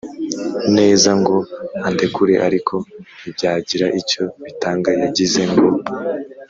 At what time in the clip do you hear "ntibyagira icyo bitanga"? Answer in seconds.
3.19-4.89